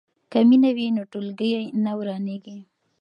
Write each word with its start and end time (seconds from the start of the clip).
که 0.31 0.39
مینه 0.49 0.71
وي 0.75 0.87
نو 0.95 1.03
ټولګی 1.11 1.51
نه 1.83 1.91
ورانیږي. 1.97 2.57